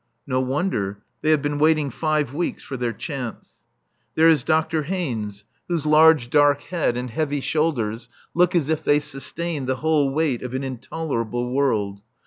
[0.25, 1.03] No wonder.
[1.21, 3.63] They have been waiting five weeks for their chance.
[4.15, 4.81] There is Dr.
[4.81, 10.11] Haynes, whose large dark head and heavy shoulders look as if they sustained the whole
[10.11, 12.01] weight of an intolerable world.